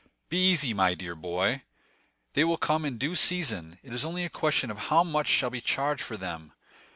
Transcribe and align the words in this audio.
"Be 0.29 0.49
easy, 0.49 0.73
my 0.73 0.95
dear 0.95 1.13
boy; 1.13 1.61
they 2.33 2.43
will 2.43 2.57
come 2.57 2.85
in 2.85 2.97
due 2.97 3.13
season; 3.13 3.77
it 3.83 3.93
is 3.93 4.03
only 4.03 4.25
a 4.25 4.31
question 4.31 4.71
of 4.71 4.77
how 4.89 5.03
much 5.03 5.27
shall 5.27 5.51
be 5.51 5.61
charged 5.61 6.01
for 6.01 6.17
them." 6.17 6.53